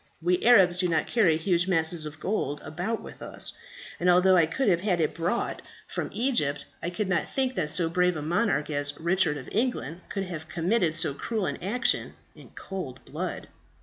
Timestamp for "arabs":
0.43-0.79